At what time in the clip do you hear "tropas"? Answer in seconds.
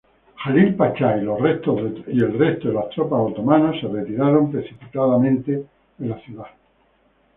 2.95-3.19